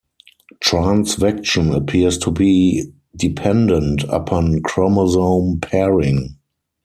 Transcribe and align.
Transvection 0.63 1.71
appears 1.75 2.17
to 2.17 2.31
be 2.31 2.85
dependent 3.15 4.03
upon 4.05 4.63
chromosome 4.63 5.59
pairing. 5.61 6.39